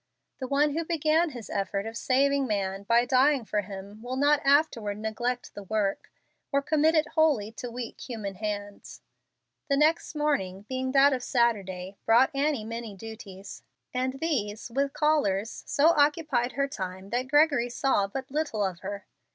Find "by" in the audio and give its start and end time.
2.81-3.05